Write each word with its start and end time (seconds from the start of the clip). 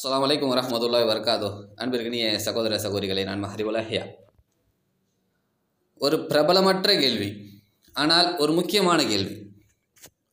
அஸ்ஸலாமு 0.00 0.24
அலைக்கும் 0.26 0.52
வரஹ்மத்துல்லாஹி 0.52 1.06
வர்க்காதோ 1.08 1.48
அன்பிற்கினிய 1.82 2.28
சகோதர 2.44 2.76
சகோதரிகளை 2.84 3.22
நான் 3.28 3.42
மஹரிபுல் 3.42 3.78
ஒரு 6.00 6.16
பிரபலமற்ற 6.30 6.92
கேள்வி 7.02 7.28
ஆனால் 8.02 8.28
ஒரு 8.42 8.52
முக்கியமான 8.58 8.98
கேள்வி. 9.10 9.34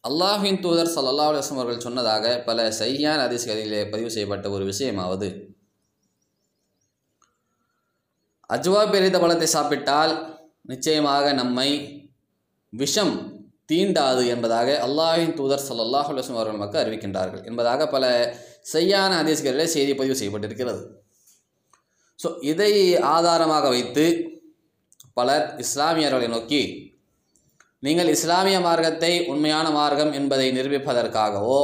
அல்லாஹின் 0.10 0.62
தூதர் 0.66 0.94
ஸல்லல்லாஹு 0.96 1.32
அலுவலம் 1.32 1.60
அவர்கள் 1.60 1.86
சொன்னதாக 1.88 2.32
பல 2.48 2.70
சையான் 2.80 3.26
அதிசயிலே 3.26 3.84
பதிவு 3.92 4.14
செய்யப்பட்ட 4.16 4.56
ஒரு 4.56 4.64
விஷயமாவது. 4.72 5.30
அஜ்வா 8.56 8.84
பெரித 8.96 9.20
பழத்தை 9.26 9.52
சாப்பிட்டால் 9.58 10.16
நிச்சயமாக 10.74 11.34
நம்மை 11.44 11.70
விஷம் 12.74 13.16
தீண்டாது 13.72 14.26
என்பதாக 14.36 14.82
அல்லாஹின் 14.90 15.38
தூதர் 15.42 15.68
ஸல்லல்லாஹு 15.70 16.12
அலுவலம் 16.12 16.42
அவர்கள் 16.42 16.60
நமக்கு 16.60 16.84
அறிவிக்கின்றார்கள். 16.84 17.48
என்பதாக 17.52 17.94
பல 17.98 18.06
சரியான 18.68 19.12
ஹதீஸ்களிலே 19.20 19.66
செய்தி 19.76 19.94
பதிவு 19.94 20.18
செய்யப்பட்டிருக்கிறது. 20.20 20.82
ஸோ 22.20 22.30
இதை 22.52 22.72
ஆதாரமாக 23.16 23.66
வைத்து 23.70 24.06
பலர் 25.14 25.46
இஸ்லாமியர்களை 25.58 26.28
நோக்கி 26.28 26.62
நீங்கள் 27.84 28.10
இஸ்லாமிய 28.14 28.58
மார்க்கத்தை 28.60 29.12
உண்மையான 29.28 29.68
மார்க்கம் 29.70 30.12
என்பதை 30.12 30.48
நிரூபிப்பதற்காகவோ 30.52 31.60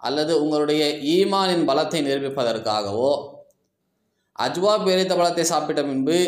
அல்லது 0.00 0.32
உங்களுடைய 0.42 0.82
ஈமானின் 1.14 1.64
பலத்தை 1.68 2.00
நிரூபிப்பதற்காகவோ 2.08 3.12
அஜ்வா 4.38 4.74
பேரித்த 4.84 5.12
பழத்தை 5.16 5.44
சாப்பிட்ட 5.44 5.82
பின்பு 5.82 6.18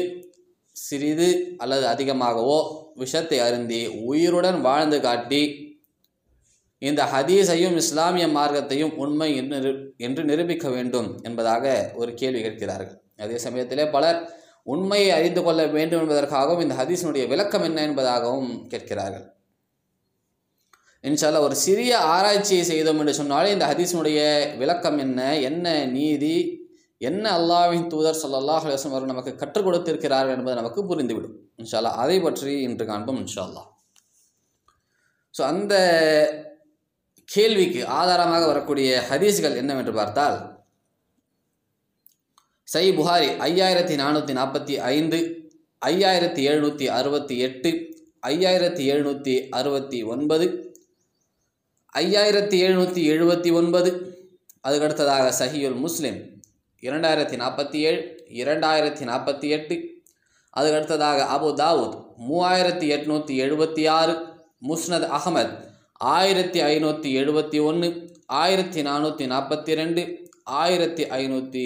சிறிது 0.77 1.29
அல்லது 1.59 1.85
அதிகமாகவோ 1.87 2.59
விஷத்தை 2.95 3.39
அருந்தி 3.41 3.81
உயிருடன் 4.05 4.59
வாழ்ந்து 4.61 4.99
காட்டி 5.01 5.43
இந்த 6.83 7.03
ஹதீஸையும் 7.13 7.77
இஸ்லாமிய 7.77 8.27
மார்க்கத்தையும் 8.29 8.97
உண்மை 8.97 9.37
என்று 9.37 9.57
நிரு- 9.57 9.77
என்று 9.99 10.25
நிரூபிக்க 10.25 10.69
வேண்டும் 10.69 11.21
என்பதாக 11.23 11.65
ஒரு 11.95 12.15
கேள்வி 12.15 12.43
கேட்கிறார்கள். 12.43 12.97
அதே 13.17 13.39
சமயத்திலே 13.39 13.87
பலர் 13.89 14.19
உண்மையை 14.67 15.11
அறிந்து 15.11 15.43
கொள்ள 15.43 15.67
வேண்டும் 15.69 16.01
என்பதற்காகவும் 16.01 16.61
இந்த 16.61 16.75
ஹதீஸினுடைய 16.75 17.29
விளக்கம் 17.29 17.63
என்ன 17.63 17.87
என்பதாகவும் 17.87 18.67
கேட்கிறார்கள். 18.69 19.25
இன்ஷால்லா 21.05 21.41
ஒரு 21.41 21.55
சிறிய 21.57 21.99
ஆராய்ச்சியை 22.09 22.63
செய்தோம் 22.65 22.99
என்று 22.99 23.15
சொன்னாலே 23.15 23.53
இந்த 23.53 23.67
ஹதீஸினுடைய 23.67 24.21
விளக்கம் 24.57 24.99
என்ன 24.99 25.19
என்ன 25.43 25.67
நீதி 25.89 26.37
என்ன 27.01 27.25
அல்லாஹ்வின் 27.39 27.87
தூதர் 27.87 28.21
ஸல்லல்லாஹு 28.23 28.67
அலைஹி 28.67 28.89
அவர்கள் 28.89 29.13
நமக்கு 29.13 29.35
கற்றுக் 29.35 29.65
கொடுத்திருக்கிறார்கள் 29.65 30.37
என்பது 30.37 30.57
நமக்கு 30.57 30.81
புரிந்துவிடும். 30.85 31.35
இன்ஷால்லா 31.57 31.93
அதை 31.97 32.21
பற்றி 32.21 32.63
இன்று 32.63 32.85
காண்போம் 32.87 33.21
இன்ஷால்லா 33.21 33.63
ஸோ 35.35 35.43
அந்த 35.45 35.75
கேள்விக்கு 37.29 37.87
ஆதாரமாக 37.87 38.47
வரக்கூடிய 38.47 39.03
ஹதீஸ்கள் 39.11 39.57
என்னவென்று 39.57 39.93
பார்த்தால் 39.93 40.37
சை 42.65 42.85
புகாரி 42.91 43.29
ஐயாயிரத்தி 43.49 43.95
நானூற்றி 44.03 44.33
நாற்பத்தி 44.39 44.75
ஐந்து 44.77 45.19
ஐயாயிரத்தி 45.87 46.43
எழுநூற்றி 46.51 46.87
அறுபத்தி 46.99 47.39
எட்டு 47.39 47.71
ஐயாயிரத்தி 48.27 48.85
எழுநூற்றி 48.93 49.35
அறுபத்தி 49.51 50.03
ஒன்பது 50.03 50.47
ஐயாயிரத்தி 51.93 52.57
எழுநூற்றி 52.67 53.03
எழுபத்தி 53.13 53.51
ஒன்பது. 53.53 53.91
அதுக்கடுத்ததாக 54.65 55.27
சஹியுல் 55.39 55.77
முஸ்லிம் 55.77 56.19
இரண்டாயிரத்தி 56.83 57.37
நாற்பத்தி 57.43 57.79
ஏழு 57.89 58.01
இரண்டாயிரத்தி 58.43 59.05
நாற்பத்தி 59.11 59.49
எட்டு. 59.49 59.77
அதுக்கடுத்ததாக 60.57 61.21
அபு 61.37 61.49
தாவூத் 61.63 61.97
மூவாயிரத்தி 62.29 62.87
எட்நூற்றி 62.97 63.35
எழுபத்தி 63.45 63.85
ஆறு 63.89 64.15
முஸ்னத் 64.69 65.09
அகமத் 65.19 65.55
ஆயிரத்தி 66.01 66.61
ஐநூற்றி 66.73 67.11
எழுபத்தி 67.21 67.59
ஒன்று 67.69 67.89
ஆயிரத்தி 68.43 68.81
நானூற்றி 68.89 69.25
நாற்பத்தி 69.33 69.75
ரெண்டு 69.81 70.03
ஆயிரத்தி 70.63 71.05
ஐநூற்றி 71.19 71.63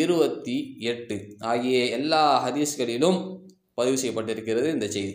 இருபத்தி 0.00 0.56
எட்டு 0.92 1.16
ஆகிய 1.50 1.84
எல்லா 1.98 2.22
ஹதீஸ்களிலும் 2.44 3.18
பதிவு 3.78 3.98
செய்யப்பட்டிருக்கிறது 4.00 4.68
இந்த 4.74 4.86
செய்தி. 4.96 5.14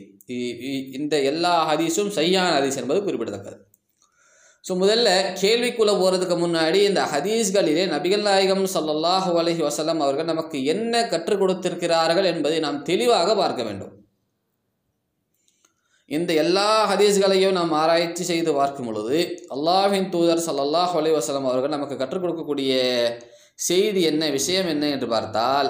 இந்த 1.00 1.16
எல்லா 1.32 1.54
ஹதீஸும் 1.70 2.12
சையான 2.18 2.52
ஹதீஸ் 2.58 2.80
என்பது 2.82 3.00
குறிப்பிடத்தக்கது. 3.08 3.58
ஸோ 4.66 4.74
முதல்ல 4.84 5.10
கேள்விக்குள்ளே 5.42 5.94
போகிறதுக்கு 6.02 6.36
முன்னாடி 6.44 6.80
இந்த 6.90 7.02
ஹதீஸ்களிலே 7.14 7.84
நபிகள் 7.96 8.24
நாயகம் 8.28 8.64
ஸல்லல்லாஹு 8.76 9.32
அலஹி 9.42 9.62
வசலம் 9.68 10.04
அவர்கள் 10.06 10.32
நமக்கு 10.32 10.58
என்ன 10.74 11.04
கற்றுக் 11.14 11.42
கொடுத்திருக்கிறார்கள் 11.42 12.30
என்பதை 12.34 12.60
நாம் 12.68 12.80
தெளிவாக 12.92 13.36
பார்க்க 13.42 13.64
வேண்டும். 13.70 13.94
இந்த 16.14 16.32
எல்லா 16.42 16.70
ஹதீஸ்களையும் 16.90 17.58
நாம் 17.58 17.74
ஆராய்ச்சி 17.74 18.24
செய்து 18.24 18.52
பார்க்கும் 18.54 18.88
பொழுது 18.90 19.18
அல்லாஹின் 19.56 20.10
தூதர் 20.10 20.46
சல்லாஹ் 20.46 20.96
அலைஹி 21.00 21.16
அவர்கள் 21.44 21.76
நமக்கு 21.76 21.96
கற்றுக் 21.98 22.24
கொடுக்கக்கூடிய 22.24 22.74
செய்தி 23.60 24.02
என்ன 24.04 24.30
விஷயம் 24.30 24.70
என்ன 24.70 24.86
என்று 24.90 25.08
பார்த்தால் 25.08 25.70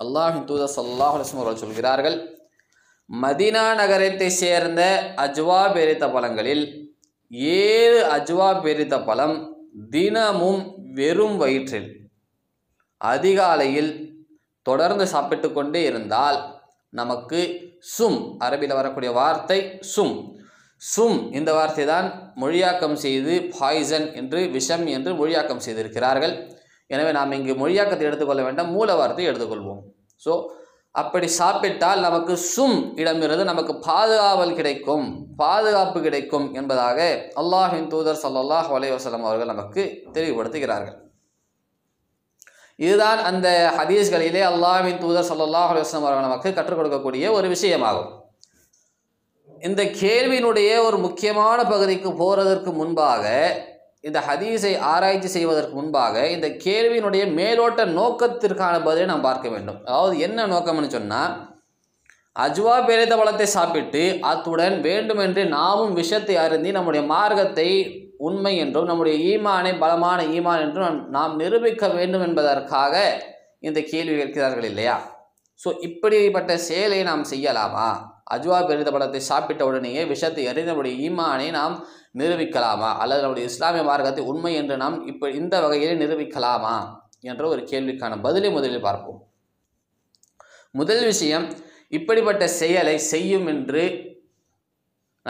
அல்லாஹின் 0.00 0.46
தூதர் 0.46 0.74
சல்லாஹ் 0.74 1.16
அலிஸ்லம் 1.16 1.42
அவர்கள் 1.42 1.64
சொல்கிறார்கள் 1.64 2.18
மதீனா 3.10 3.64
நகரத்தை 3.74 4.28
சேர்ந்த 4.34 4.82
அஜ்வா 5.18 5.62
பேரித்த 5.74 6.06
பழங்களில் 6.08 6.64
ஏழு 7.54 7.98
அஜ்வா 8.10 8.50
பேரித்த 8.64 8.96
பழம் 9.04 9.36
தினமும் 9.90 10.62
வெறும் 10.94 11.36
வயிற்றில் 11.36 11.88
அதிகாலையில் 13.00 13.92
தொடர்ந்து 14.66 15.04
சாப்பிட்டு 15.06 15.48
கொண்டே 15.50 15.82
இருந்தால் 15.82 16.38
நமக்கு 16.98 17.40
சும் 17.94 18.18
அரபியில் 18.44 18.78
வரக்கூடிய 18.78 19.10
வார்த்தை 19.18 19.58
சும். 19.94 20.14
சும் 20.82 21.18
இந்த 21.38 21.50
வார்த்தை 21.56 21.84
தான் 21.90 22.06
மொழியாக்கம் 22.42 22.96
செய்து 23.04 23.34
பாய்சன் 23.58 24.06
என்று 24.20 24.40
விஷம் 24.54 24.86
என்று 24.96 25.10
மொழியாக்கம் 25.20 25.64
செய்திருக்கிறார்கள். 25.66 26.34
எனவே 26.90 27.10
நாம் 27.18 27.36
இங்கு 27.38 27.54
மொழியாக்கத்தை 27.62 28.06
எடுத்துக்கொள்ள 28.08 28.42
வேண்டாம் 28.46 28.72
மூல 28.76 28.94
வார்த்தை 29.00 29.26
எடுத்துக்கொள்வோம். 29.30 29.82
ஸோ 30.22 30.32
அப்படி 31.02 31.26
சாப்பிட்டால் 31.40 32.00
நமக்கு 32.06 32.34
சும் 32.54 32.78
இடமிருந்து 33.00 33.44
நமக்கு 33.50 33.74
பாதுகாவல் 33.88 34.56
கிடைக்கும் 34.60 35.04
பாதுகாப்பு 35.42 35.98
கிடைக்கும் 36.06 36.46
என்பதாக 36.60 36.98
அல்லாஹின் 37.42 37.86
தூதர் 37.92 38.20
சல்லாஹ் 38.24 38.70
அலைஹி 38.78 38.94
அவர்கள் 39.28 39.52
நமக்கு 39.54 39.84
தெளிவுபடுத்துகிறார்கள். 40.16 40.96
இதுதான் 42.80 43.20
அந்த 43.30 43.48
ஹதீஸ்களிலே 43.78 44.42
அல்லாஹ்வின் 44.50 45.00
தூதர் 45.02 45.28
ஸல்லல்லாஹு 45.30 45.70
அலுவலம் 45.72 46.06
அவர்கள் 46.06 46.26
நமக்கு 46.28 46.50
கற்றுக் 46.58 46.78
கொடுக்கக்கூடிய 46.78 47.24
ஒரு 47.38 47.46
விஷயமாகும். 47.54 48.10
இந்த 49.68 49.82
கேள்வியினுடைய 50.02 50.70
ஒரு 50.86 50.98
முக்கியமான 51.06 51.58
பகுதிக்கு 51.72 52.10
போகிறதற்கு 52.22 52.70
முன்பாக 52.80 53.24
இந்த 54.08 54.18
ஹதீஸை 54.28 54.72
ஆராய்ச்சி 54.92 55.30
செய்வதற்கு 55.36 55.74
முன்பாக 55.78 56.14
இந்த 56.34 56.48
கேள்வியினுடைய 56.64 57.24
மேலோட்ட 57.38 57.80
நோக்கத்திற்கான 57.98 58.74
பதிலை 58.86 59.06
நாம் 59.10 59.26
பார்க்க 59.28 59.48
வேண்டும். 59.54 59.78
அதாவது 59.88 60.14
என்ன 60.26 60.46
நோக்கம்னு 60.54 60.94
சொன்னால் 60.96 61.34
அஜ்வா 62.36 62.74
பேரித 62.88 63.14
பழத்தை 63.20 63.46
சாப்பிட்டு 63.56 64.02
அத்துடன் 64.30 64.76
வேண்டுமென்று 64.86 65.42
நாமும் 65.56 65.96
விஷத்தை 66.00 66.36
அருந்தி 66.44 66.70
நம்முடைய 66.76 67.02
மார்க்கத்தை 67.12 67.68
உண்மை 68.20 68.56
என்றும் 68.56 68.84
நம்முடைய 68.84 69.38
ஈமானை 69.38 69.78
பலமான 69.78 70.22
ஈமான் 70.22 70.60
என்றும் 70.60 71.14
நாம்- 71.14 71.34
நிரூபிக்க 71.34 71.88
வேண்டும் 71.88 72.20
என்பதற்காக 72.20 73.24
இந்த 73.58 73.80
கேள்வி 73.80 74.16
கேட்கிறார்கள் 74.16 74.62
இல்லையா? 74.62 75.26
ஸோ 75.64 75.74
இப்படிப்பட்ட 75.80 76.58
செயலை 76.58 77.02
நாம் 77.02 77.24
செய்யலாமா? 77.30 77.96
அஜ்வா 78.30 78.66
பெரித 78.66 78.90
படத்தை 78.90 79.20
சாப்பிட்ட 79.20 79.66
உடனேயே 79.66 80.04
விஷத்தை 80.04 80.46
அறிந்து 80.46 80.66
நம்முடைய 80.66 81.10
ஈமானை 81.10 81.50
நாம் 81.50 81.86
நிரூபிக்கலாமா? 82.18 82.94
அல்லது 82.94 83.20
நம்முடைய 83.20 83.48
இஸ்லாமிய 83.48 83.82
மார்க்கத்தை 83.82 84.24
உண்மை 84.24 84.54
என்று 84.54 84.76
நாம் 84.76 85.06
இப்போ 85.06 85.30
இந்த 85.30 85.60
வகையிலே 85.60 86.04
நிரூபிக்கலாமா? 86.04 86.98
என்ற 87.20 87.48
ஒரு 87.48 87.62
கேள்விக்கான 87.62 88.22
பதிலை 88.22 88.50
முதலில் 88.50 88.80
பார்ப்போம். 88.80 89.24
முதல் 90.70 91.04
விஷயம் 91.04 91.52
இப்படிப்பட்ட 91.88 92.48
செயலை 92.48 92.98
செய்யும் 92.98 93.46
என்று 93.46 94.09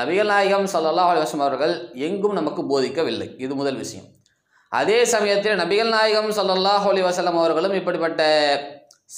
நபிகள் 0.00 0.30
நாயகம் 0.34 0.66
ஸல்லல்லாஹு 0.74 1.10
அலைஹி 1.12 1.40
அவர்கள் 1.46 1.74
எங்கும் 2.08 2.38
நமக்கு 2.40 2.62
போதிக்கவில்லை. 2.72 3.28
இது 3.44 3.52
முதல் 3.60 3.80
விஷயம். 3.82 4.08
அதே 4.72 4.98
சமயத்தில் 5.14 5.60
நபிகள் 5.62 5.94
நாயகம் 5.96 6.30
ஸல்லல்லாஹு 6.38 6.86
அலைஹி 6.90 7.06
வஸல்லம் 7.08 7.40
அவர்களும் 7.42 7.78
இப்படிப்பட்ட 7.80 8.22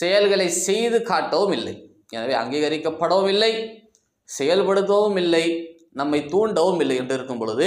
செயல்களை 0.00 0.46
செய்து 0.66 0.98
காட்டவும் 1.10 1.54
இல்லை. 1.58 1.74
எனவே 2.16 2.34
அங்கீகரிக்கப்படவும் 2.42 3.30
இல்லை 3.34 3.52
செயல்படுத்தவும் 4.28 5.18
இல்லை 5.24 5.44
நம்மை 6.00 6.18
தூண்டவும் 6.32 6.80
இல்லை 6.82 6.96
என்று 7.00 7.14
இருக்கும் 7.16 7.40
பொழுது 7.40 7.66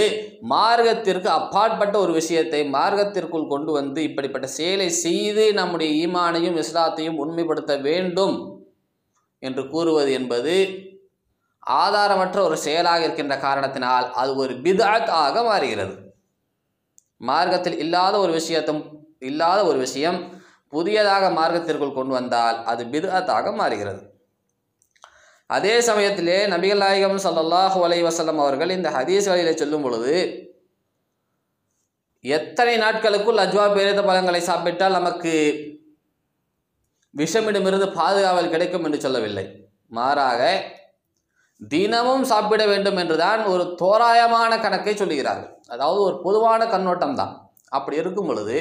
மார்க்கத்திற்கு 0.52 1.30
அப்பாற்பட்ட 1.40 1.96
ஒரு 2.04 2.14
விஷயத்தை 2.20 2.62
மார்க்கத்திற்குள் 2.76 3.52
கொண்டு 3.52 3.72
வந்து 3.78 4.00
இப்படிப்பட்ட 4.10 4.48
செயலை 4.56 4.88
செய்து 5.04 5.44
நம்முடைய 5.60 5.90
ஈமானையும் 6.04 6.58
இஸ்லாத்தையும் 6.64 7.20
உண்மைப்படுத்த 7.24 7.76
வேண்டும் 7.88 8.36
என்று 9.44 9.64
கூறுவது 9.74 10.12
என்பது 10.20 10.56
ஆதாரமற்ற 11.68 12.38
ஒரு 12.48 12.58
செயலாக 12.58 13.04
இருக்கின்ற 13.04 13.36
காரணத்தினால் 13.38 14.08
அது 14.22 14.32
ஒரு 14.36 14.54
பிதாத் 14.66 15.12
ஆக 15.26 15.44
மாறுகிறது. 15.44 15.96
மார்க்கத்தில் 17.22 17.78
இல்லாத 17.84 18.16
ஒரு 18.20 18.34
விஷயத்தும் 18.40 18.82
இல்லாத 19.30 19.60
ஒரு 19.66 19.78
விஷயம் 19.78 20.20
புதியதாக 20.74 21.26
மார்க்கத்திற்குள் 21.40 21.98
கொண்டு 21.98 22.14
வந்தால் 22.14 22.58
அது 22.72 22.84
பிதாத்தாக 22.94 23.54
மாறுகிறது. 23.56 24.02
அதே 25.50 25.74
சமயத்திலே 25.88 26.38
நபிகள் 26.54 26.84
நாயகம் 26.86 27.20
ஸல்லல்லாஹு 27.26 27.80
அலை 27.88 28.00
வஸல்லம் 28.04 28.40
அவர்கள் 28.44 28.70
இந்த 28.70 28.90
ஹதீஸ்களிலே 28.98 29.54
சொல்லும் 29.56 29.84
பொழுது 29.86 30.14
எத்தனை 32.24 32.78
நாட்களுக்குள் 32.84 33.42
அஜ்வா 33.44 33.66
பேரித 33.74 34.02
பழங்களை 34.04 34.42
சாப்பிட்டால் 34.42 34.98
நமக்கு 35.00 35.34
விஷமிடமிருந்து 37.14 37.88
பாதுகாவல் 38.00 38.54
கிடைக்கும் 38.54 38.84
என்று 38.84 39.00
சொல்லவில்லை. 39.02 39.46
மாறாக 39.98 40.42
தினமும் 41.74 42.24
சாப்பிட 42.32 42.62
வேண்டும் 42.72 42.98
என்றுதான் 43.02 43.42
ஒரு 43.52 43.64
தோராயமான 43.82 44.52
கணக்கை 44.64 44.94
சொல்லுகிறார்கள். 44.94 45.52
அதாவது 45.74 46.00
ஒரு 46.08 46.18
பொதுவான 46.26 46.62
கண்ணோட்டம் 46.74 47.20
தான் 47.20 47.34
அப்படி 47.78 47.96
இருக்கும் 48.02 48.30
பொழுது 48.30 48.58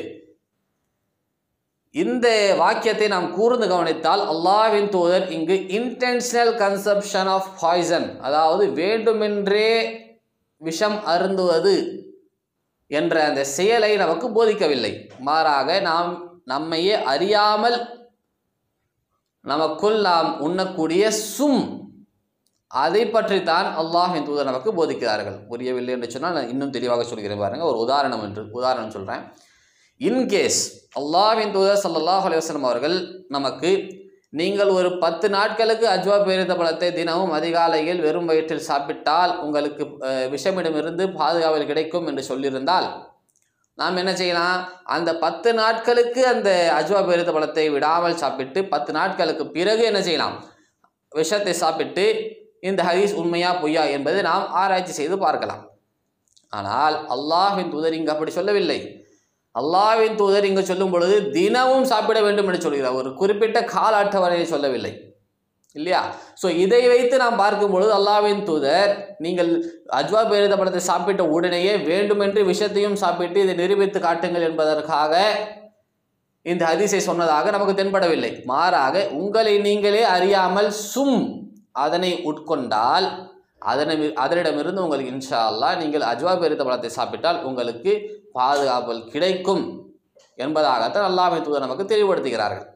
இந்த 1.95 2.27
வாக்கியத்தை 2.61 3.09
நாம் 3.09 3.27
கூர்ந்து 3.35 3.67
கவனித்தால் 3.73 4.23
அல்லாஹ்வின் 4.33 4.89
தூதர் 4.95 5.27
இங்கு 5.37 5.57
இன்டென்ஷனல் 5.79 6.55
கன்சப்ஷன் 6.63 7.31
ஆஃப் 7.35 7.51
பாய்சன் 7.61 8.09
அதாவது 8.21 8.65
வேண்டுமென்றே 8.81 9.69
விஷம் 10.61 10.99
அருந்துவது 11.13 11.77
என்ற 12.91 13.15
அந்த 13.29 13.43
செயலை 13.57 13.93
நமக்கு 14.03 14.27
போதிக்கவில்லை. 14.29 14.93
மாறாக 15.29 15.69
நாம் 15.91 16.11
நம்மையே 16.53 16.97
அறியாமல் 17.13 17.79
நமக்குள் 19.45 19.99
நாம் 20.09 20.31
உண்ணக்கூடிய 20.41 21.05
சும் 21.35 21.63
அதை 22.71 23.03
பற்றி 23.15 23.39
தான் 23.51 23.69
அல்லாஹ் 23.81 24.15
தூதர் 24.29 24.49
நமக்கு 24.51 24.71
போதிக்கிறார்கள். 24.79 25.37
புரியவில்லை 25.51 25.93
என்று 25.97 26.09
சொன்னால் 26.15 26.37
நான் 26.37 26.53
இன்னும் 26.53 26.73
தெளிவாக 26.77 27.05
சொல்கிறேன் 27.11 27.43
பாருங்கள் 27.43 27.71
ஒரு 27.73 27.79
உதாரணம் 27.85 28.25
என்று 28.29 28.43
உதாரணம் 28.61 28.95
சொல்கிறேன் 28.97 29.25
இன்கேஸ் 30.01 30.63
அல்லாஹின் 31.01 31.53
தூதர் 31.57 31.83
சல்லாஹ் 31.85 32.27
அலைஹி 32.29 32.65
அவர்கள் 32.71 32.97
நமக்கு 33.37 33.71
நீங்கள் 34.41 34.71
ஒரு 34.79 34.89
பத்து 35.03 35.27
நாட்களுக்கு 35.35 35.87
அஜ்வா 35.95 36.17
பேரித்த 36.29 36.53
பழத்தை 36.61 36.89
தினமும் 36.97 37.35
அதிகாலையில் 37.39 38.01
வெறும் 38.07 38.29
வயிற்றில் 38.31 38.69
சாப்பிட்டால் 38.69 39.33
உங்களுக்கு 39.45 39.85
விஷமிடமிருந்து 40.33 41.05
பாதுகாவல் 41.21 41.71
கிடைக்கும் 41.71 42.09
என்று 42.11 42.23
சொல்லியிருந்தால் 42.31 42.89
நாம் 43.79 44.01
என்ன 44.03 44.13
செய்யலாம்? 44.21 44.59
அந்த 44.97 45.11
பத்து 45.25 45.51
நாட்களுக்கு 45.61 46.23
அந்த 46.33 46.51
அஜ்வா 46.79 47.01
பேரித்த 47.09 47.31
பழத்தை 47.37 47.67
விடாமல் 47.77 48.21
சாப்பிட்டு 48.23 48.61
பத்து 48.75 48.91
நாட்களுக்கு 48.99 49.45
பிறகு 49.57 49.85
என்ன 49.91 50.01
செய்யலாம்? 50.09 50.37
விஷத்தை 51.13 51.55
சாப்பிட்டு 51.63 52.05
இந்த 52.71 52.81
ஹதீஸ் 52.89 53.15
உண்மையா 53.21 53.51
பொய்யா 53.63 53.83
என்பதை 53.97 54.21
நாம் 54.31 54.45
ஆராய்ச்சி 54.61 54.93
செய்து 54.99 55.17
பார்க்கலாம். 55.25 55.63
ஆனால் 56.53 56.97
அல்லாஹின் 57.15 57.73
தூதர் 57.73 57.97
இங்கு 57.99 58.15
அப்படி 58.15 58.33
சொல்லவில்லை. 58.37 58.79
அல்லாவின் 59.55 60.17
தூதர் 60.21 60.47
இங்கு 60.49 60.63
சொல்லும் 60.69 60.93
பொழுது 60.93 61.17
தினமும் 61.37 61.91
சாப்பிட 61.91 62.19
வேண்டும் 62.27 62.49
என்று 62.51 62.65
சொல்கிறார். 62.67 62.99
ஒரு 63.01 63.11
குறிப்பிட்ட 63.21 63.59
கால 63.75 63.93
அட்டவணையை 64.03 64.47
சொல்லவில்லை. 64.55 64.93
இல்லையா? 65.77 66.01
ஸோ 66.41 66.47
இதை 66.65 66.81
வைத்து 66.93 67.17
நாம் 67.23 67.41
பார்க்கும் 67.43 67.73
பொழுது 67.75 67.93
அல்லாவின் 67.99 68.43
தூதர் 68.49 68.91
நீங்கள் 69.25 69.51
அஜ்வா 69.99 70.21
பேரித 70.31 70.57
படத்தை 70.59 70.83
சாப்பிட்ட 70.91 71.23
உடனேயே 71.37 71.73
வேண்டுமென்று 71.91 72.43
விஷத்தையும் 72.51 72.99
சாப்பிட்டு 73.03 73.39
இதை 73.45 73.55
நிரூபித்து 73.63 74.01
காட்டுங்கள் 74.07 74.47
என்பதற்காக 74.51 75.23
இந்த 76.47 76.63
ஹதீஸை 76.71 77.01
சொன்னதாக 77.09 77.51
நமக்கு 77.55 77.75
தென்படவில்லை. 77.81 78.33
மாறாக 78.53 79.05
உங்களை 79.23 79.55
நீங்களே 79.67 80.03
அறியாமல் 80.17 80.71
சும் 80.93 81.21
அதனை 81.75 82.11
உட்கொண்டால் 82.31 83.07
அதனை 83.73 83.95
அதனிடமிருந்து 84.25 84.85
உங்களுக்கு 84.85 85.13
இன்ஷா 85.15 85.41
அல்லா 85.51 85.71
நீங்கள் 85.83 86.05
அஜ்வா 86.11 86.33
பெருத்த 86.41 86.63
பழத்தை 86.65 86.91
சாப்பிட்டால் 86.99 87.39
உங்களுக்கு 87.49 87.93
பாதுகாப்பு 88.39 88.95
கிடைக்கும் 89.15 89.65
என்பதாகத்தான் 90.39 91.09
அல்லாமை 91.09 91.39
தூதர் 91.43 91.65
நமக்கு 91.67 91.85
தெளிவுபடுத்துகிறார்கள். 91.93 92.69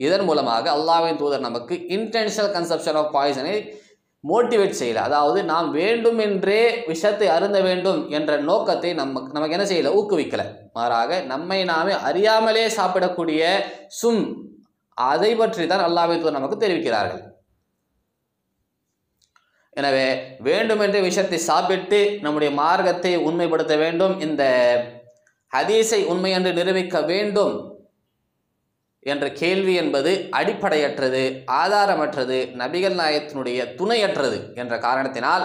இதன் 0.00 0.26
மூலமாக 0.28 0.70
அல்லாவின் 0.76 1.20
தூதர் 1.22 1.46
நமக்கு 1.48 1.74
இன்டென்ஷனல் 1.96 2.54
கன்சப்ஷன் 2.56 2.98
ஆஃப் 3.00 3.12
பாய்சனை 3.16 3.54
மோட்டிவேட் 4.24 4.78
செய்யல. 4.80 5.02
அதாவது 5.08 5.40
நாம் 5.50 5.68
வேண்டும் 5.78 6.20
என்றே 6.26 6.60
விஷத்தை 6.90 7.28
அருந்த 7.34 7.58
வேண்டும் 7.68 8.00
என்ற 8.18 8.38
நோக்கத்தை 8.48 8.90
நமக்கு 9.00 9.34
நமக்கு 9.36 9.56
என்ன 9.56 9.66
செய்யல? 9.70 9.92
ஊக்குவிக்கல. 9.98 10.44
மாறாக 10.78 11.20
நம்மை 11.32 11.60
நாமே 11.72 11.94
அறியாமலே 12.08 12.64
சாப்பிடக்கூடிய 12.78 13.42
சும் 14.00 14.24
அதை 14.96 15.30
பற்றி 15.42 15.66
தான் 15.66 15.86
அல்லாவின் 15.88 16.20
தூதர் 16.22 16.38
நமக்கு 16.38 16.62
தெரிவிக்கிறார்கள். 16.64 17.22
எனவே 19.74 20.06
வேண்டுமென்று 20.46 20.98
விஷத்தை 21.06 21.38
சாப்பிட்டு 21.50 22.00
நம்முடைய 22.20 22.50
மார்க்கத்தை 22.62 23.12
உண்மைப்படுத்த 23.28 23.76
வேண்டும். 23.76 24.14
இந்த 24.20 24.42
ஹதீஸை 25.52 26.00
உண்மை 26.12 26.30
என்று 26.30 26.52
நிரூபிக்க 26.52 27.00
வேண்டும் 27.12 27.54
என்ற 29.06 29.26
கேள்வி 29.40 29.74
என்பது 29.74 30.10
அடிப்படையற்றது 30.38 31.22
ஆதாரமற்றது 31.62 32.38
நபிகள் 32.60 32.96
நாயகத்தினுடைய 33.00 33.58
துணையற்றது 33.78 34.38
என்ற 34.54 34.74
காரணத்தினால் 34.78 35.44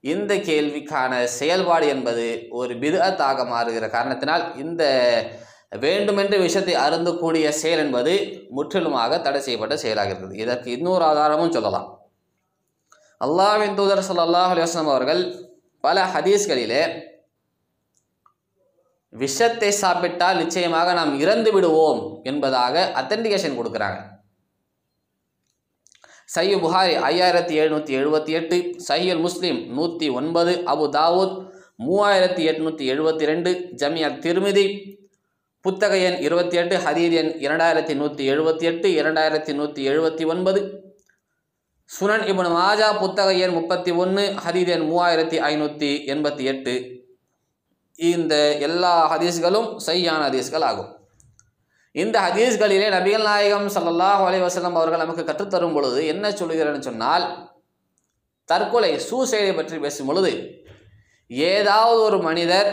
இந்த 0.00 0.34
கேள்விக்கான 0.48 1.12
செயல்பாடு 1.38 1.86
என்பது 1.94 2.26
ஒரு 2.50 2.74
பிதத்தாக 2.82 3.44
மாறுகிற 3.52 3.86
காரணத்தினால் 3.90 4.44
இந்த 4.56 4.84
வேண்டுமென்று 5.80 6.36
விஷத்தை 6.38 6.74
அருந்தக்கூடிய 6.84 7.48
செயல் 7.62 7.78
என்பது 7.78 8.14
முற்றிலுமாக 8.50 9.18
தடை 9.20 9.40
செய்யப்பட்ட 9.40 9.76
செயலாக 9.76 10.12
இருக்குது 10.12 10.40
இதற்கு 10.44 10.70
இன்னொரு 10.76 11.04
ஆதாரமும் 11.04 11.56
சொல்லலாம். 11.58 11.88
அல்லாஹ்வின் 13.24 13.74
தூதர் 13.78 14.06
ஸல்லல்லாஹு 14.08 14.52
அலிவாஸ்லாம் 14.54 14.92
அவர்கள் 14.92 15.22
பல 15.84 16.04
ஹதீஸ்களிலே 16.12 16.82
விஷத்தை 19.12 19.70
சாப்பிட்டால் 19.82 20.40
நிச்சயமாக 20.42 20.92
நாம் 20.98 21.12
இறந்து 21.22 21.50
விடுவோம் 21.54 22.00
என்பதாக 22.30 22.74
அத்தன்டிகேஷன் 23.00 23.58
கொடுக்குறாங்க. 23.58 23.98
சையு 26.34 26.56
புகாரி 26.64 26.92
ஐயாயிரத்தி 27.08 27.54
எழுநூற்றி 27.60 27.92
எழுபத்தி 28.00 28.32
எட்டு 28.38 28.56
சையுல் 28.88 29.22
முஸ்லீம் 29.26 29.58
நூற்றி 29.78 30.08
ஒன்பது 30.20 30.52
அபு 30.72 30.84
தாவூத் 30.98 31.34
மூவாயிரத்தி 31.86 32.42
எட்நூற்றி 32.50 32.84
எழுபத்தி 32.92 33.24
ரெண்டு 33.30 33.50
ஜமியா 33.80 34.08
திருமிதி 34.24 34.66
புத்தக 35.64 35.94
எண் 36.08 36.18
இருபத்தி 36.26 36.56
எட்டு 36.60 36.76
ஹதீர் 36.84 37.16
எண் 37.20 37.32
இரண்டாயிரத்தி 37.46 37.94
நூற்றி 38.02 38.24
எழுபத்தி 38.32 38.64
எட்டு 38.70 38.88
இரண்டாயிரத்தி 39.00 39.52
நூற்றி 39.60 39.82
எழுபத்தி 39.90 40.26
ஒன்பது. 40.34 40.60
சுனன் 41.90 42.24
இப்னு 42.30 42.50
மாஜா 42.56 42.88
புத்தக 43.02 43.30
எண் 43.44 43.54
முப்பத்தி 43.56 43.90
ஒன்று 44.02 44.24
ஹதீர் 44.44 44.70
எண் 44.74 44.84
மூவாயிரத்தி 44.90 45.38
ஐநூற்றி 45.48 45.90
எண்பத்தி 46.12 46.44
எட்டு. 46.52 46.74
இந்த 47.98 48.34
எல்லா 48.66 48.92
ஹதீஸ்களும் 49.12 49.68
சையான 49.86 50.20
ஹதீஸ்கள் 50.28 50.66
ஆகும். 50.68 50.90
இந்த 51.94 52.16
ஹதீஸ்களிலே 52.26 52.88
நபிகள் 52.94 53.26
நாயகம் 53.28 53.68
சல்லாஹ் 53.76 54.22
அலைஹி 54.26 54.42
அவர்கள் 54.80 55.02
நமக்கு 55.04 55.22
கற்றுத்தரும் 55.30 55.74
பொழுது 55.76 56.00
என்ன 56.12 56.30
சொல்கிறேன்னு 56.40 56.88
சொன்னால் 56.88 57.24
தற்கொலை 58.48 58.92
சூசைடை 59.08 59.52
பற்றி 59.56 59.78
பேசும் 59.84 60.08
பொழுது 60.10 60.32
ஏதாவது 61.30 62.00
ஒரு 62.08 62.18
மனிதர் 62.28 62.70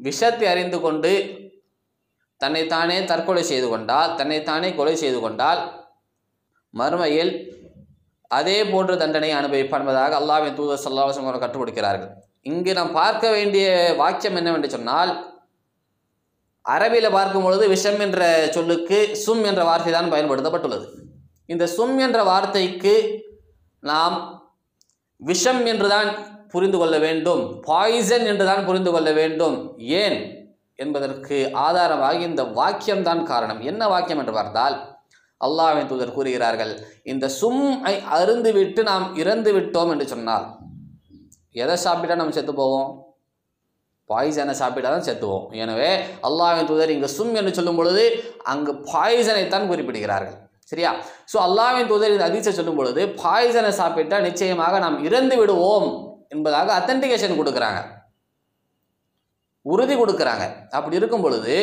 விஷத்தை 0.00 0.46
அறிந்து 0.52 0.78
கொண்டு 0.84 1.12
தன்னைத்தானே 2.40 2.96
தற்கொலை 3.10 3.44
செய்து 3.50 3.66
கொண்டால் 3.72 4.14
தன்னைத்தானே 4.20 4.70
கொலை 4.78 4.94
செய்து 5.02 5.18
கொண்டால் 5.24 5.60
மறுமையில் 6.74 7.32
அதே 8.30 8.64
போன்ற 8.64 8.96
தண்டனை 8.96 9.30
அனுபவிப்பான் 9.30 9.80
என்பதாக 9.80 10.16
அல்லாஹ்வின் 10.20 10.58
தூதர் 10.58 10.82
ஸல்லல்லாஹு 10.84 11.22
அவர்கள் 11.22 11.44
கற்றுக் 11.44 11.62
கொடுக்கிறார்கள். 11.62 12.10
இங்கு 12.42 12.72
நாம் 12.74 12.92
பார்க்க 12.92 13.30
வேண்டிய 13.30 13.66
வாக்கியம் 13.96 14.36
என்னவென்று 14.36 14.70
சொன்னால் 14.70 15.12
அரபியில் 16.64 17.14
பார்க்கும் 17.16 17.42
பொழுது 17.42 17.68
விஷம் 17.68 18.00
என்ற 18.00 18.20
சொல்லுக்கு 18.50 18.98
சும் 19.24 19.44
என்ற 19.44 19.64
வார்த்தை 19.64 19.92
தான் 19.92 20.12
பயன்படுத்தப்பட்டுள்ளது. 20.12 20.86
இந்த 21.46 21.64
சும் 21.66 21.98
என்ற 21.98 22.22
வார்த்தைக்கு 22.24 22.94
நாம் 23.82 24.16
விஷம் 25.20 25.66
என்றுதான் 25.66 26.08
புரிந்து 26.52 26.78
கொள்ள 26.78 26.98
வேண்டும் 26.98 27.62
பாய்சன் 27.66 28.26
என்றுதான் 28.26 28.64
புரிந்து 28.64 28.90
கொள்ள 28.92 29.12
வேண்டும். 29.12 29.56
ஏன்? 29.78 30.18
என்பதற்கு 30.74 31.36
ஆதாரமாக 31.52 32.14
இந்த 32.28 32.42
வாக்கியம்தான் 32.42 33.22
காரணம். 33.22 33.60
என்ன 33.60 33.88
வாக்கியம் 33.88 34.18
என்று 34.18 34.32
பார்த்தால் 34.32 34.76
அல்லாவின் 35.40 35.88
தூதர் 35.90 36.16
கூறுகிறார்கள் 36.16 36.72
இந்த 37.12 37.26
சும்மை 37.40 37.94
அருந்துவிட்டு 38.16 38.82
நாம் 38.90 39.06
இறந்து 39.22 39.50
விட்டோம் 39.56 39.90
என்று 39.94 40.06
சொன்னால் 40.12 40.46
எதை 41.62 41.74
சாப்பிட்டா 41.86 42.14
நம்ம 42.20 42.34
செத்து 42.36 42.52
போவோம்? 42.54 42.88
பாய்சனை 44.10 44.54
சாப்பிட்டா 44.60 44.88
தான் 44.94 45.06
செத்துவோம். 45.08 45.44
எனவே 45.62 45.90
அல்லாவின் 46.28 46.68
தூதர் 46.70 46.94
இங்கே 46.94 47.10
சும் 47.16 47.34
என்று 47.40 47.52
சொல்லும் 47.58 47.78
பொழுது 47.80 48.04
அங்கு 48.52 48.72
பாய்சனைத்தான் 48.92 49.68
குறிப்பிடுகிறார்கள். 49.70 50.38
சரியா? 50.70 50.90
ஸோ 51.32 51.36
அல்லாவின் 51.46 51.90
தூதர் 51.90 52.14
இந்த 52.14 52.26
அதிர்ச்சி 52.28 52.52
சொல்லும் 52.58 52.78
பொழுது 52.80 53.02
பாய்சனை 53.22 53.70
சாப்பிட்டா 53.80 54.18
நிச்சயமாக 54.28 54.78
நாம் 54.84 54.98
இறந்து 55.08 55.36
விடுவோம் 55.40 55.88
என்பதாக 56.34 56.72
அத்தன்டிகேஷன் 56.78 57.38
கொடுக்குறாங்க. 57.40 57.80
உறுதி 59.66 59.94
கொடுக்குறாங்க. 59.96 60.44
அப்படி 60.76 60.98
இருக்கும் 60.98 61.22
பொழுது 61.24 61.54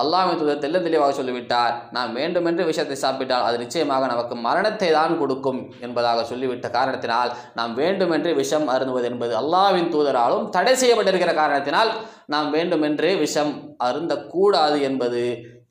அல்லாஹ்வின் 0.00 0.38
தூதர் 0.40 0.60
தெல்ல 0.64 0.82
தெளிவாக 0.82 1.12
சொல்லிவிட்டார் 1.18 1.72
நாம் 1.96 2.12
வேண்டுமென்று 2.18 2.64
விஷயத்தை 2.68 2.96
சாப்பிட்டால் 3.04 3.46
அது 3.46 3.56
நிச்சயமாக 3.62 4.08
நமக்கு 4.12 4.34
மரணத்தை 4.44 4.90
தான் 4.98 5.14
கொடுக்கும் 5.22 5.60
என்பதாக 5.86 6.24
சொல்லிவிட்ட 6.30 6.68
காரணத்தினால் 6.76 7.30
நாம் 7.58 7.72
வேண்டுமென்று 7.80 8.32
விஷம் 8.40 8.66
அருந்துவது 8.74 9.08
என்பது 9.10 9.34
அல்லாவின் 9.42 9.90
தூதராலும் 9.94 10.46
தடை 10.56 10.74
செய்யப்பட்டிருக்கிற 10.82 11.34
காரணத்தினால் 11.40 11.90
நாம் 12.34 12.50
வேண்டுமென்றே 12.56 13.12
விஷம் 13.24 13.52
அருந்தக்கூடாது 13.88 14.78
என்பது 14.88 15.22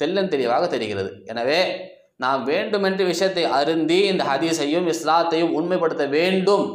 தெல்லன் 0.02 0.34
தெளிவாக 0.34 0.64
தெரிகிறது. 0.76 1.12
எனவே 1.34 1.62
நாம் 2.24 2.42
வேண்டுமென்று 2.52 3.04
விஷயத்தை 3.14 3.44
அருந்தி 3.60 4.00
இந்த 4.12 4.24
ஹதீஸையும் 4.32 4.88
இஸ்லாத்தையும் 4.94 5.56
உண்மைப்படுத்த 5.60 6.06
வேண்டும் 6.18 6.66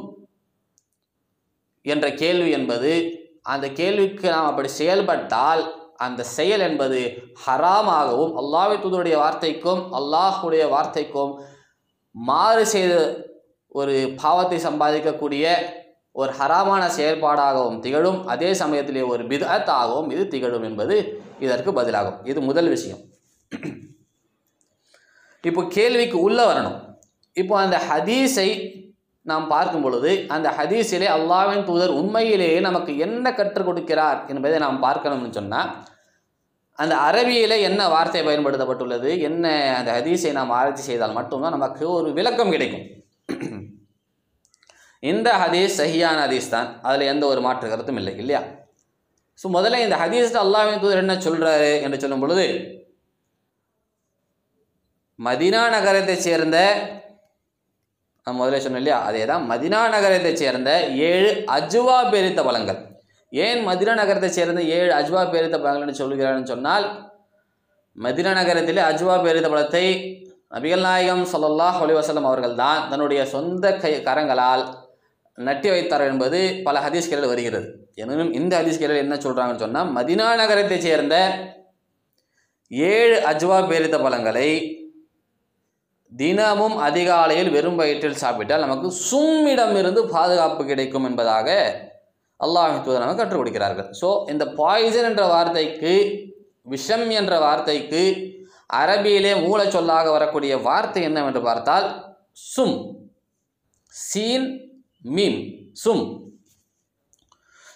என்ற 1.86 2.06
கேள்வி 2.20 2.50
என்பது 2.58 2.92
அந்த 3.42 3.66
கேள்விக்கு 3.80 4.26
நாம் 4.30 4.48
அப்படி 4.50 4.68
செயல்பட்டால் 4.80 5.62
அந்த 6.06 6.22
செயல் 6.36 6.60
என்பது 6.60 7.00
ஹராமாகவும் 7.46 8.32
அல்லாஹ் 8.40 8.72
தூதருடைய 8.82 9.16
வார்த்தைக்கும் 9.22 9.82
அல்லாஹ்வுடைய 9.98 10.64
வார்த்தைக்கும் 10.74 11.32
மாறு 12.28 12.64
செய்த 12.66 12.94
ஒரு 13.68 13.94
பாவத்தை 14.22 14.58
சம்பாதிக்கக்கூடிய 14.64 15.44
ஒரு 16.12 16.32
ஹராமான 16.38 16.82
செயல்பாடாகவும் 16.96 17.78
திகழும். 17.84 18.18
அதே 18.32 18.50
சமயத்திலே 18.54 19.02
ஒரு 19.12 19.22
பிதத்தாகவும் 19.30 20.10
இது 20.14 20.24
திகழும் 20.28 20.66
என்பது 20.68 20.96
இதற்கு 21.44 21.70
பதிலாகும். 21.78 22.18
இது 22.30 22.40
முதல் 22.40 22.68
விஷயம். 22.68 23.00
இப்போ 25.44 25.62
கேள்விக்கு 25.76 26.18
உள்ளே 26.20 26.44
வரணும். 26.50 26.78
இப்போ 27.36 27.54
அந்த 27.60 27.76
ஹதீஸை 27.88 28.48
நாம் 29.30 29.44
பார்க்கும் 29.54 29.84
பொழுது 29.84 30.10
அந்த 30.34 30.48
ஹதீஸிலே 30.58 31.08
அல்லாவின் 31.16 31.66
தூதர் 31.68 31.98
உண்மையிலேயே 32.00 32.60
நமக்கு 32.68 32.92
என்ன 33.06 33.26
கற்றுக் 33.38 33.68
கொடுக்கிறார் 33.68 34.20
என்பதை 34.32 34.56
நாம் 34.64 34.84
பார்க்கணும்னு 34.86 35.36
சொன்னால் 35.38 35.70
அந்த 36.82 36.94
அரபியிலே 37.08 37.56
என்ன 37.68 37.82
வார்த்தை 37.94 38.22
பயன்படுத்தப்பட்டுள்ளது 38.28 39.10
என்ன 39.28 39.44
அந்த 39.78 39.90
ஹதீஸை 39.98 40.32
நாம் 40.38 40.54
ஆராய்ச்சி 40.58 40.84
செய்தால் 40.86 41.18
மட்டும்தான் 41.18 41.56
நமக்கு 41.56 41.84
ஒரு 41.98 42.08
விளக்கம் 42.18 42.52
கிடைக்கும். 42.54 42.86
இந்த 45.02 45.28
ஹதீஸ் 45.42 45.78
சஹியான 45.80 46.18
ஹதீஸ் 46.24 46.52
தான். 46.56 46.68
அதில் 46.88 47.10
எந்த 47.12 47.24
ஒரு 47.32 47.40
மாற்று 47.46 47.70
கருத்தும் 47.70 48.00
இல்லை 48.00 48.12
இல்லையா? 48.22 48.42
ஸோ 49.38 49.48
முதல்ல 49.56 49.82
இந்த 49.84 49.96
ஹதீஸில் 50.02 50.42
அல்லாவின் 50.44 50.82
தூதர் 50.82 51.02
என்ன 51.04 51.14
சொல்கிறாரு 51.26 51.70
என்று 51.86 52.00
சொல்லும் 52.02 52.22
பொழுது 52.24 52.46
மதினா 55.18 55.62
நகரத்தைச் 55.74 56.26
சேர்ந்த 56.26 56.58
நான் 58.26 58.36
முதல்ல 58.38 58.58
சொன்னேன் 58.64 58.82
இல்லையா? 58.82 58.98
அதே 59.08 59.22
தான் 59.30 59.44
மதினா 59.50 59.78
நகரத்தைச் 59.94 60.40
சேர்ந்த 60.42 60.70
ஏழு 61.08 61.30
அஜ்வா 61.56 61.96
பேரித்த 62.12 62.40
பழங்கள். 62.48 62.78
ஏன் 63.32 63.60
மதினா 63.68 63.92
நகரத்தைச் 64.00 64.36
சேர்ந்த 64.38 64.60
ஏழு 64.76 64.90
அஜ்வா 64.98 65.22
பேரித்த 65.32 65.56
பழங்கள்னு 65.64 66.00
சொல்கிறான்னு 66.00 66.50
சொன்னால் 66.52 66.84
மதினா 67.96 68.32
நகரத்திலே 68.40 68.82
அஜ்வா 68.90 69.14
பேரித்த 69.24 69.48
பழத்தை 69.54 69.86
நபிகள் 70.54 70.84
நாயகம் 70.86 71.24
ஸல்லல்லாஹு 71.32 71.80
அலைஹி 71.84 72.22
அவர்கள் 72.30 72.54
தான் 72.62 72.80
தன்னுடைய 72.90 73.20
சொந்த 73.34 73.66
கை 73.82 73.92
கரங்களால் 74.08 74.64
நட்டி 75.38 75.68
வைத்தார் 75.74 76.04
என்பது 76.10 76.38
பல 76.66 76.76
ஹதீஸ்களில் 76.86 77.30
வருகிறது. 77.32 77.66
எனினும் 78.02 78.32
இந்த 78.32 78.52
ஹதீஸ்களில் 78.60 79.02
என்ன 79.04 79.14
சொல்கிறாங்கன்னு 79.24 79.64
சொன்னால் 79.64 79.90
மதினா 79.96 80.28
நகரத்தைச் 80.42 80.86
சேர்ந்த 80.88 81.16
ஏழு 82.92 83.16
அஜ்வா 83.32 83.58
பேரித்த 83.70 83.96
பழங்களை 84.02 84.48
தினமும் 86.20 86.76
அதிகாலையில் 86.86 87.50
வெறும் 87.54 87.78
வயிற்றில் 87.80 88.20
சாப்பிட்டால் 88.22 88.64
நமக்கு 88.64 88.88
சும்மிடமிருந்து 89.10 90.00
பாதுகாப்பு 90.14 90.62
கிடைக்கும் 90.70 91.06
என்பதாக 91.08 91.48
அல்லாஹ் 92.40 92.82
தூதர் 92.84 93.02
நமக்கு 93.04 93.20
கற்றுக் 93.20 93.40
கொடுக்கிறார்கள். 93.40 93.88
ஸோ 94.00 94.08
இந்த 94.32 94.44
பாய்சன் 94.60 95.08
என்ற 95.10 95.24
வார்த்தைக்கு 95.26 95.92
விஷம் 96.74 97.08
என்ற 97.20 97.34
வார்த்தைக்கு 97.44 98.02
அரபியிலே 98.80 99.32
மூலச் 99.46 99.74
சொல்லாக 99.76 100.10
வரக்கூடிய 100.10 100.52
வார்த்தை 100.66 101.02
என்னவென்று 101.08 101.40
பார்த்தால் 101.48 101.86
சும். 102.52 102.76
Scene 103.92 104.48
meme. 105.16 105.38
சும். 105.84 106.04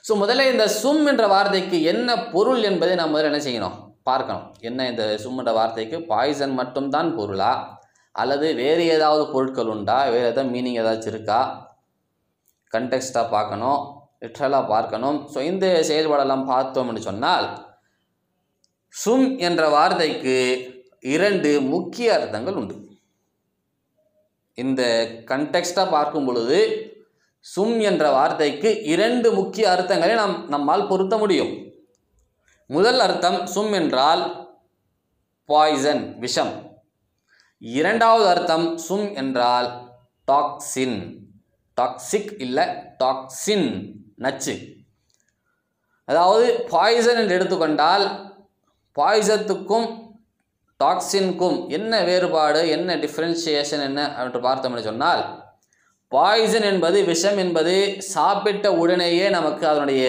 ஸோ 0.08 0.14
முதல்ல 0.22 0.50
இந்த 0.52 0.66
சும் 0.80 1.04
என்ற 1.12 1.24
வார்த்தைக்கு 1.34 1.78
என்ன 1.92 2.18
பொருள் 2.34 2.62
என்பதை 2.62 2.94
நாம் 3.00 3.12
முதல்ல 3.14 3.30
என்ன 3.32 3.42
செய்யணும்? 3.48 3.76
பார்க்கணும். 4.10 4.44
என்ன 4.68 4.88
இந்த 4.90 5.04
சும் 5.22 5.38
என்ற 5.38 5.52
வார்த்தைக்கு? 5.52 5.96
பாய்சன் 6.12 6.54
மட்டும்தான் 6.60 7.08
பொருளா? 7.18 7.52
அல்லது 8.22 8.46
வேறு 8.62 8.82
ஏதாவது 8.94 9.22
பொருட்கள் 9.32 9.70
உண்டா? 9.74 9.96
வேறு 10.14 10.26
ஏதாவது 10.30 10.52
மீனிங் 10.54 10.78
ஏதாச்சும் 10.82 11.12
இருக்கா? 11.14 11.40
கண்டெக்ஸ்டாக 12.72 13.32
பார்க்கணும். 13.34 13.80
லிட்ரலாக 14.22 14.70
பார்க்கணும். 14.74 15.18
ஸோ 15.32 15.38
இந்த 15.50 15.66
செயல்பாடெல்லாம் 15.88 16.44
பார்த்தோம்னு 16.52 17.02
சொன்னால் 17.08 17.46
சும் 18.94 19.26
என்ற 19.38 19.62
வார்த்தைக்கு 19.76 20.36
இரண்டு 21.14 21.50
முக்கிய 21.72 22.14
அர்த்தங்கள் 22.16 22.58
உண்டு. 22.60 22.76
இந்த 24.58 24.82
கண்டெக்ஸ்டாக 25.30 25.94
பார்க்கும் 25.96 26.26
பொழுது 26.28 26.58
சும் 27.40 27.76
என்ற 27.90 28.04
வார்த்தைக்கு 28.10 28.68
இரண்டு 28.94 29.28
முக்கிய 29.32 29.64
அர்த்தங்களை 29.72 30.14
நாம் 30.22 30.36
நம்மால் 30.54 30.88
பொருத்த 30.90 31.14
முடியும். 31.22 31.52
முதல் 32.66 33.00
அர்த்தம் 33.00 33.38
சும் 33.46 33.72
என்றால் 33.72 34.22
பாய்சன் 35.48 36.02
விஷம். 36.24 36.54
இரண்டாவது 37.58 38.28
அர்த்தம் 38.28 38.78
சும் 38.78 39.14
என்றால் 39.14 39.68
டாக்ஸின். 40.28 40.98
டாக்ஸிக் 41.76 42.32
இல்லை 42.38 42.64
டாக்ஸின். 43.04 43.68
நச்சு. 44.16 44.54
அதாவது 46.04 46.66
பாய்சன் 46.70 47.16
என்று 47.16 47.34
எடுத்துக்கொண்டால் 47.34 48.04
பாய்சத்துக்கும் 48.96 49.88
டாக்ஸின்க்கும் 50.84 51.68
என்ன 51.68 52.02
வேறுபாடு 52.02 52.68
என்ன 52.68 52.96
டிஃப்ரென்ஷியேஷன் 52.96 53.82
என்ன 53.82 54.16
என்று 54.18 54.40
பார்த்தோம்னு 54.40 54.82
சொன்னால் 54.82 55.22
பாய்சன் 56.08 56.62
என்பது 56.62 57.04
விஷம் 57.04 57.38
என்பது 57.38 57.96
சாப்பிட்ட 57.98 58.72
உடனேயே 58.72 59.28
நமக்கு 59.28 59.66
அதனுடைய 59.66 60.04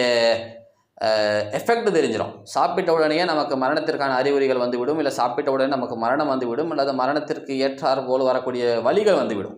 எஃபெக்ட் 1.58 1.88
தெரிஞ்சிடும் 1.96 2.32
சாப்பிட்ட 2.52 2.90
உடனே 2.96 3.18
நமக்கு 3.30 3.54
மரணத்திற்கான 3.62 4.14
அறிகுறிகள் 4.20 4.62
வந்துவிடும் 4.62 5.00
இல்லை 5.02 5.12
சாப்பிட்ட 5.18 5.48
உடனே 5.54 5.70
நமக்கு 5.74 5.96
மரணம் 6.04 6.30
வந்துவிடும் 6.32 6.70
அல்லது 6.74 6.92
மரணத்திற்கு 7.00 7.52
ஏற்றார் 7.66 8.00
போல் 8.08 8.28
வரக்கூடிய 8.30 8.64
வழிகள் 8.86 9.20
வந்துவிடும். 9.20 9.56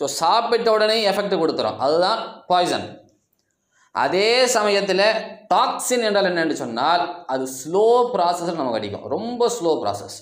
ஸோ 0.00 0.06
சாப்பிட்ட 0.20 0.68
உடனே 0.76 0.96
எஃபெக்ட் 1.10 1.42
கொடுத்துரும். 1.42 1.76
அதுதான் 1.86 2.20
பாய்சன் 2.50 2.86
அதே 4.04 4.30
சமயத்தில் 4.54 5.06
டாக்ஸின் 5.52 6.06
என்றால் 6.06 6.28
என்னென்னு 6.30 6.56
சொன்னால் 6.62 7.04
அது 7.34 7.44
ஸ்லோ 7.58 7.84
ப்ராசஸில் 8.14 8.58
நமக்கு 8.60 8.80
அடிக்கும் 8.80 9.06
ரொம்ப 9.14 9.48
ஸ்லோ 9.56 9.72
ப்ராசஸ் 9.82 10.16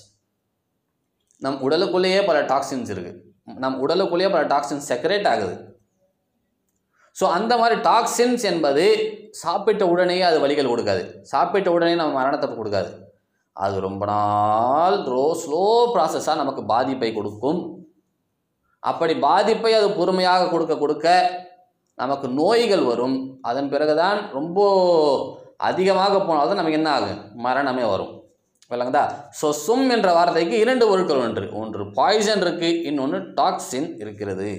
நம் 1.41 1.57
உடலுக்குள்ளேயே 1.67 2.19
பல 2.29 2.37
டாக்ஸின்ஸ் 2.51 2.91
இருக்குது 2.93 3.21
நம் 3.63 3.79
உடலுக்குள்ளேயே 3.85 4.29
பல 4.35 4.43
டாக்ஸின்ஸ் 4.53 4.87
செக்ரேட் 4.91 5.27
ஆகுது. 5.31 5.55
ஸோ 7.19 7.25
அந்த 7.37 7.53
மாதிரி 7.61 7.75
டாக்ஸின்ஸ் 7.89 8.45
என்பது 8.51 8.85
சாப்பிட்ட 9.43 9.83
உடனேயே 9.93 10.23
அது 10.29 10.37
வழிகள் 10.43 10.71
கொடுக்காது. 10.71 11.03
சாப்பிட்ட 11.33 11.69
உடனே 11.75 11.93
நம்ம 11.99 12.15
மரணத்தை 12.19 12.47
கொடுக்காது. 12.57 12.89
அது 13.63 13.75
ரொம்ப 13.87 14.03
நாள் 14.11 14.97
ரோ 15.13 15.25
ஸ்லோ 15.41 15.63
ப்ராசஸாக 15.93 16.41
நமக்கு 16.41 16.61
பாதிப்பை 16.73 17.09
கொடுக்கும். 17.17 17.61
அப்படி 18.83 19.13
பாதிப்பை 19.27 19.71
அது 19.79 19.87
பொறுமையாக 19.99 20.49
கொடுக்க 20.53 20.73
கொடுக்க 20.81 21.07
நமக்கு 22.01 22.27
நோய்கள் 22.39 22.83
வரும். 22.91 23.15
அதன் 23.49 23.71
பிறகுதான் 23.73 24.19
ரொம்ப 24.37 24.59
அதிகமாக 25.69 26.15
போனால் 26.27 26.49
தான் 26.49 26.61
நமக்கு 26.61 26.79
என்ன 26.81 26.91
ஆகும்? 26.97 27.21
மரணமே 27.45 27.85
வரும். 27.93 28.11
இல்லைங்களா 28.73 29.03
ஸோ 29.39 29.47
சும் 29.65 29.87
என்ற 29.95 30.09
வார்த்தைக்கு 30.17 30.55
இரண்டு 30.63 30.85
பொருட்கள் 30.91 31.23
ஒன்று. 31.25 31.45
ஒன்று 31.61 31.83
பாய்சன் 31.99 32.43
இருக்குது 32.45 32.81
இன்னொன்று 32.89 33.19
டாக்ஸின் 33.39 33.89
இருக்கிறது. 34.03 34.49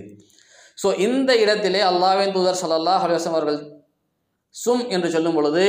ஸோ 0.78 0.88
இந்த 1.06 1.30
இடத்திலே 1.42 1.80
அல்லாவின் 1.90 2.34
தூதர் 2.36 2.60
ஸல்லல்லாஹு 2.62 3.04
அலைஹி 3.06 3.30
அவர்கள் 3.32 3.58
சும் 4.54 4.84
என்று 4.94 5.08
சொல்லும் 5.14 5.36
பொழுது 5.38 5.64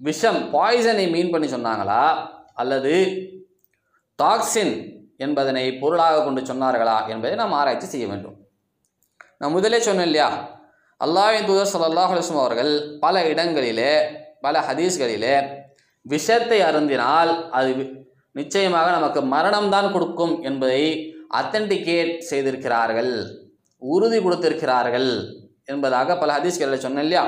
விஷம் 0.00 0.40
பாய்சனை 0.54 1.04
மீன் 1.14 1.32
பண்ணி 1.32 1.48
சொன்னாங்களா? 1.54 2.02
அல்லது 2.60 2.94
டாக்ஸின் 4.18 4.74
என்பதனை 5.24 5.64
பொருளாக 5.82 6.22
கொண்டு 6.24 6.40
சொன்னார்களா 6.50 6.96
என்பதை 7.12 7.34
நாம் 7.42 7.58
ஆராய்ச்சி 7.60 7.88
செய்ய 7.92 8.06
வேண்டும். 8.12 8.36
நான் 9.40 9.54
முதலே 9.56 9.78
சொன்னேன் 9.86 10.08
இல்லையா? 10.10 10.28
அல்லாவின் 11.00 11.48
தூதர் 11.50 11.72
ஸல்லல்லாஹு 11.74 12.12
அலைஹி 12.14 12.38
அவர்கள் 12.44 12.72
பல 13.04 13.24
இடங்களிலே 13.32 13.92
பல 14.46 14.54
ஹதீஸ்களிலே 14.68 15.36
விஷத்தை 16.06 16.58
அருந்தினால் 16.68 17.32
அது 17.58 17.70
நிச்சயமாக 18.38 18.88
நமக்கு 18.98 19.20
மரணம்தான் 19.34 19.88
கொடுக்கும் 19.94 20.34
என்பதை 20.48 20.82
அத்தன்டிகேட் 21.40 22.12
செய்திருக்கிறார்கள். 22.30 23.14
உறுதி 23.82 24.18
கொடுத்திருக்கிறார்கள் 24.18 25.10
என்பதாக 25.64 26.16
பல 26.18 26.32
ஹதீஸ்களில் 26.36 26.84
சொன்னேன் 26.84 27.04
இல்லையா 27.04 27.24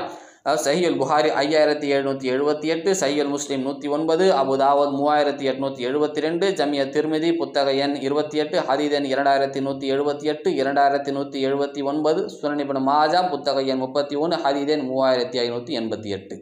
சஹியுல் 0.63 0.97
புகாரி 0.97 1.29
ஐயாயிரத்தி 1.41 1.87
எழுநூற்றி 1.87 2.27
எழுபத்தி 2.29 2.67
எட்டு 2.73 2.89
சஹியுல் 2.99 3.31
முஸ்லீம் 3.35 3.63
நூற்றி 3.63 3.87
ஒன்பது 3.87 4.25
அபுதாவத் 4.41 4.93
மூவாயிரத்தி 4.97 5.45
எட்நூற்றி 5.51 5.87
எழுபத்தி 5.89 6.19
ரெண்டு 6.19 6.47
ஜமிய 6.59 6.83
திருமிதி 6.85 7.29
புத்தக 7.37 7.73
எண் 7.85 7.95
இருபத்தி 8.07 8.39
எட்டு 8.43 8.59
ஹரிதன் 8.67 9.07
இரண்டாயிரத்தி 9.13 9.59
நூற்றி 9.59 9.87
எழுபத்தி 9.91 10.27
எட்டு 10.33 10.51
இரண்டாயிரத்தி 10.61 11.11
நூற்றி 11.11 11.39
எழுபத்தி 11.47 11.83
ஒன்பது 11.83 12.23
சுனனிபன் 12.29 12.83
மாஜா 12.91 13.21
புத்தக 13.29 13.63
எண் 13.73 13.83
முப்பத்தி 13.85 14.15
ஒன்று 14.15 14.37
ஹரிதன் 14.43 14.85
மூவாயிரத்தி 14.89 15.39
ஐநூற்றி 15.45 15.73
எண்பத்தி 15.81 16.11
எட்டு. 16.17 16.37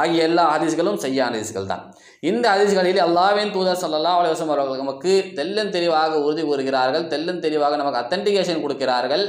ஆகிய 0.00 0.28
எல்லா 0.28 0.44
ஹதீஸ்களும் 0.54 1.00
செய்ய 1.04 1.18
ஹதீஸ்கள் 1.28 1.70
தான். 1.72 1.82
இந்த 2.30 2.44
ஹதீஸ்களில் 2.52 3.00
அல்லாஹ்வின் 3.06 3.52
தூதர் 3.56 3.80
ஸல்லல்லாஹு 3.82 4.20
அலைஹி 4.20 4.46
அவர்கள் 4.46 4.82
நமக்கு 4.84 5.12
தெல்லும் 5.38 5.72
தெளிவாக 5.76 6.20
உறுதி 6.26 6.44
கூறுகிறார்கள் 6.50 7.04
தெல்லும் 7.12 7.42
தெளிவாக 7.44 7.76
நமக்கு 7.80 8.00
அத்தன்டிகேஷன் 8.02 8.64
கொடுக்கிறார்கள். 8.64 9.24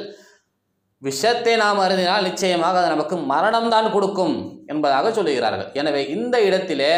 விஷத்தை 1.02 1.54
நாம் 1.64 1.82
அறிந்தினால் 1.86 2.28
நிச்சயமாக 2.30 2.80
அது 2.82 2.94
நமக்கு 2.94 3.16
மரணம்தான் 3.32 3.88
கொடுக்கும் 3.96 4.36
என்பதாக 4.74 5.10
சொல்லுகிறார்கள். 5.18 5.70
எனவே 5.80 6.02
இந்த 6.16 6.36
இடத்திலே 6.48 6.92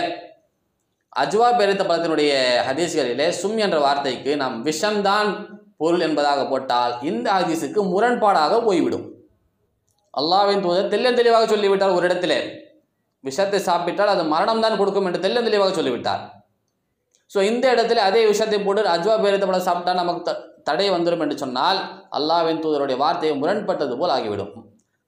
அஜ்வா 1.21 1.47
பெருத்த 1.59 1.83
பழத்தினுடைய 1.89 2.31
ஹதீஸ்களிலே 2.67 3.27
சும் 3.41 3.59
என்ற 3.65 3.77
வார்த்தைக்கு 3.85 4.31
நாம் 4.41 4.57
விஷம்தான் 4.67 5.29
பொருள் 5.81 6.03
என்பதாக 6.07 6.41
போட்டால் 6.51 6.93
இந்த 7.09 7.27
ஹதீஸுக்கு 7.37 7.81
முரண்பாடாக 7.93 8.53
போய்விடும். 8.67 9.05
அல்லாவின் 10.13 10.63
தூதர் 10.65 10.91
தெள்ளன் 10.93 11.19
தெளிவாக 11.19 11.47
சொல்லிவிட்டால் 11.53 11.95
ஒரு 11.97 12.05
இடத்திலே. 12.09 12.39
விஷத்தை 13.23 13.59
சாப்பிட்டால் 13.69 14.13
அது 14.15 14.23
மரணம் 14.33 14.63
தான் 14.65 14.79
கொடுக்கும் 14.81 15.07
என்று 15.09 15.23
தெல்ல 15.25 15.41
தெளிவாக 15.47 15.73
சொல்லிவிட்டார். 15.79 16.23
ஸோ 17.31 17.39
இந்த 17.51 17.65
இடத்துல 17.75 18.03
அதே 18.09 18.21
விஷயத்தை 18.31 18.59
போட்டு 18.65 18.93
அஜ்வா 18.95 19.15
பேரித்த 19.23 19.45
படம் 19.47 19.67
சாப்பிட்டா 19.69 19.93
நமக்கு 20.01 20.33
தடை 20.69 20.85
வந்துடும் 20.93 21.23
என்று 21.25 21.37
சொன்னால் 21.43 21.79
அல்லாஹின் 22.17 22.63
தூதருடைய 22.63 22.97
வார்த்தையை 23.03 23.33
முரண்பட்டது 23.41 23.95
போல் 23.99 24.13
ஆகிவிடும். 24.15 24.53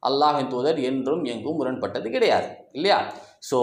அல்லாஹின் 0.03 0.51
தூதர் 0.53 0.77
என்றும் 0.89 1.23
எங்கும் 1.31 1.57
முரண்பட்டது 1.59 2.09
கிடையாது 2.15 2.49
இல்லையா? 2.77 2.99
ஸோ 3.49 3.57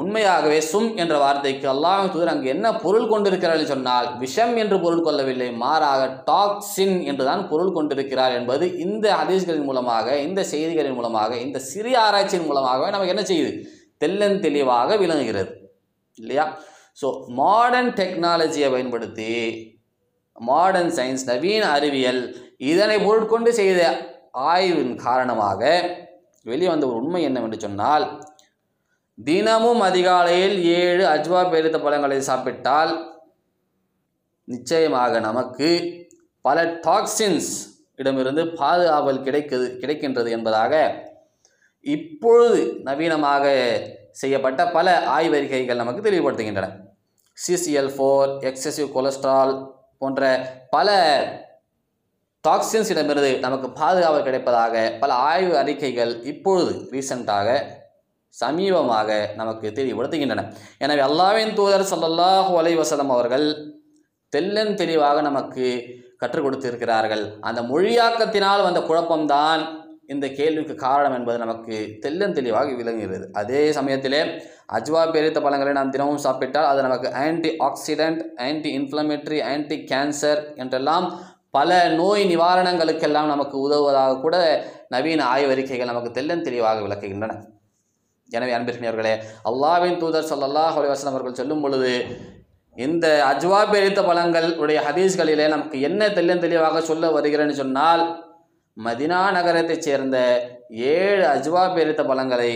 உண்மையாகவே 0.00 0.58
சும் 0.70 0.88
என்ற 1.02 1.14
வார்த்தைக்கு 1.22 1.66
அல்லாஹின் 1.72 2.10
தூதர் 2.14 2.32
அங்கு 2.32 2.48
என்ன 2.54 2.66
பொருள் 2.82 3.08
கொண்டிருக்கிறார் 3.12 3.62
சொன்னால் 3.72 4.08
விஷம் 4.22 4.54
என்று 4.62 4.76
பொருள் 4.84 5.04
கொள்ளவில்லை 5.06 5.48
மாறாக 5.62 6.02
டாக்ஸின் 6.28 6.96
என்றுதான் 7.10 7.42
பொருள் 7.52 7.74
கொண்டிருக்கிறார் 7.76 8.34
என்பது 8.40 8.64
இந்த 8.84 9.06
ஹதீஸ்களின் 9.20 9.68
மூலமாக 9.70 10.16
இந்த 10.26 10.40
செய்திகளின் 10.52 10.98
மூலமாக 10.98 11.32
இந்த 11.46 11.60
சிறிய 11.70 11.98
ஆராய்ச்சியின் 12.06 12.48
மூலமாகவே 12.50 12.92
நமக்கு 12.94 13.14
என்ன 13.14 13.24
செய்யுது? 13.30 13.52
தெள்ளன் 14.00 14.38
தெளிவாக 14.40 14.96
விளங்குகிறது. 14.96 15.52
இல்லையா? 16.18 16.44
ஸோ 16.98 17.08
மாடர்ன் 17.34 17.90
டெக்னாலஜியை 17.92 18.68
பயன்படுத்தி 18.70 19.32
மாடர்ன் 20.36 20.92
சயின்ஸ் 20.96 21.24
நவீன 21.24 21.64
அறிவியல் 21.70 22.22
இதனை 22.62 22.96
பொருட்கொண்டு 23.04 23.50
செய்த 23.52 23.80
ஆய்வின் 24.50 24.94
காரணமாக 24.96 25.60
வெளியே 26.46 26.68
வந்த 26.70 26.84
ஒரு 26.86 26.96
உண்மை 26.96 27.22
என்னவென்று 27.22 27.58
சொன்னால் 27.60 28.04
தினமும் 29.18 29.80
அதிகாலையில் 29.80 30.56
ஏழு 30.78 31.04
அஜ்வா 31.06 31.40
பெருத்த 31.50 31.78
பழங்களை 31.78 32.18
சாப்பிட்டால் 32.22 32.92
நிச்சயமாக 34.48 35.20
நமக்கு 35.20 35.70
பல 36.44 36.58
டாக்ஸின்ஸ் 36.86 37.50
இடமிருந்து 37.94 38.42
பாதுகாவல் 38.60 39.24
கிடைக்குது 39.24 39.66
கிடைக்கின்றது 39.80 40.30
என்பதாக 40.30 40.74
இப்பொழுது 41.96 42.60
நவீனமாக 42.88 43.44
செய்யப்பட்ட 44.20 44.62
பல 44.76 44.86
ஆய்வறிக்கைகள் 45.16 45.80
நமக்கு 45.82 46.00
தெளிவுபடுத்துகின்றன. 46.06 46.68
சிசிஎல் 47.38 47.92
ஃபோர் 47.96 48.30
எக்ஸசிவ் 48.50 48.88
கொலஸ்ட்ரால் 48.94 49.52
போன்ற 50.00 50.22
பல 50.74 50.88
டாக்ஸின்ஸ் 52.44 52.90
இடமிருந்து 52.92 53.30
நமக்கு 53.44 53.68
பாதுகாவல் 53.80 54.26
கிடைப்பதாக 54.26 54.74
பல 55.02 55.10
ஆய்வு 55.30 55.54
அறிக்கைகள் 55.62 56.12
இப்பொழுது 56.32 56.72
ரீசண்டாக 56.94 57.48
சமீபமாக 58.34 59.10
நமக்கு 59.40 59.66
தெளிவுபடுத்துகின்றன. 59.78 60.44
எனவே 60.84 61.02
அல்லாவின் 61.08 61.54
தூதர் 61.58 61.88
சல்லல்லாஹு 61.92 62.52
அலைஹி 62.60 62.78
வஸல்லம் 62.82 63.14
அவர்கள் 63.16 63.46
தெல்லன் 64.32 64.74
தெளிவாக 64.80 65.18
நமக்கு 65.28 65.66
கற்றுக் 66.22 66.44
கொடுத்திருக்கிறார்கள். 66.44 67.24
அந்த 67.48 67.60
மொழியாக்கத்தினால் 67.72 68.66
வந்த 68.66 68.80
குழப்பம்தான் 68.88 69.62
இந்த 70.08 70.26
கேள்விக்கு 70.38 70.74
காரணம் 70.84 71.16
என்பது 71.16 71.38
நமக்கு 71.42 71.76
தெள்ளன் 72.04 72.36
தெளிவாக 72.36 72.74
விளங்குகிறது. 72.80 73.24
அதே 73.40 73.62
சமயத்திலே 73.78 74.20
அஜ்வா 74.76 75.02
பெரித்த 75.14 75.38
பழங்களை 75.44 75.72
நாம் 75.78 75.92
தினமும் 75.94 76.22
சாப்பிட்டால் 76.26 76.68
அது 76.70 76.80
நமக்கு 76.86 77.08
anti 77.24 77.50
oxidant 77.66 78.22
anti 78.46 78.70
inflammatory 78.78 79.38
anti 79.50 79.76
cancer 79.90 80.40
என்றெல்லாம் 80.62 81.06
பல 81.56 81.76
நோய் 82.00 82.24
நிவாரணங்களுக்கெல்லாம் 82.32 83.30
நமக்கு 83.32 83.56
உதவுவதாக 83.66 84.18
கூட 84.24 84.36
நவீன 84.94 85.20
ஆய்வறிக்கைகள் 85.34 85.90
நமக்கு 85.90 86.10
தெல்லும் 86.18 86.46
தெளிவாக 86.48 86.80
விளக்குகின்றன. 86.86 87.36
எனவே 88.28 88.52
அன்பிற்கினியவர்களே 88.56 89.14
அல்லாஹ்வின் 89.50 90.00
தூதர் 90.02 90.28
ஸல்லல்லாஹு 90.30 90.78
அலைஹி 90.80 91.12
அவர்கள் 91.12 91.38
சொல்லும் 91.40 91.62
பொழுது 91.64 91.92
இந்த 92.76 93.06
அஜ்வா 93.28 93.60
பெரித்த 93.70 94.00
பழங்கள் 94.08 94.48
உடைய 94.62 94.80
ஹதீஸ்களிலே 94.88 95.46
நமக்கு 95.54 95.76
என்ன 95.88 96.08
தெல்லும் 96.16 96.42
தெளிவாக 96.44 96.82
சொல்ல 96.90 97.10
வருகிறேன்னு 97.16 97.56
சொன்னால் 97.62 98.02
மதினா 98.86 99.20
நகரத்தைச் 99.36 99.86
சேர்ந்த 99.86 100.18
ஏழு 100.96 101.22
அஜ்வா 101.34 101.62
பெருத்த 101.76 102.02
பழங்களை 102.10 102.52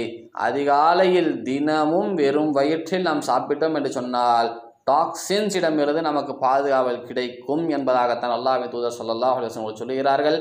அதிகாலையில் 0.46 1.32
தினமும் 1.48 2.12
வெறும் 2.20 2.52
வயிற்றில் 2.58 3.08
நாம் 3.08 3.28
சாப்பிட்டோம் 3.30 3.76
என்று 3.78 3.90
சொன்னால் 3.96 4.50
டாக்ஸின்ஸ் 4.90 5.56
இடமிருந்து 5.58 6.00
நமக்கு 6.08 6.32
பாதுகாவல் 6.44 7.02
கிடைக்கும் 7.08 7.64
என்பதாகத்தான் 7.76 8.34
அல்லாஹ் 8.36 8.64
தூதர் 8.72 8.96
சொல்லல்லா 8.98 9.28
அவர்கள் 9.32 9.76
சொல்லுகிறார்கள். 9.80 10.38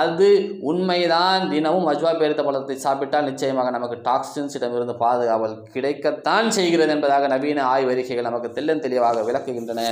அது 0.00 0.30
உண்மைதான். 0.70 1.44
தினமும் 1.52 1.88
அஜ்வா 1.92 2.12
பேரித்த 2.22 2.42
பழத்தை 2.46 2.76
சாப்பிட்டால் 2.86 3.28
நிச்சயமாக 3.30 3.70
நமக்கு 3.76 3.98
டாக்ஸின்ஸ் 4.08 4.56
இடமிருந்து 4.58 4.96
பாதுகாவல் 5.04 5.54
கிடைக்கத்தான் 5.76 6.48
செய்கிறது 6.58 6.94
என்பதாக 6.96 7.28
நவீன 7.34 7.62
ஆய்வறிக்கைகள் 7.74 8.28
நமக்கு 8.30 8.50
தெல்லும் 8.58 8.84
தெளிவாக 8.86 9.22
விளக்குகின்றன. 9.28 9.84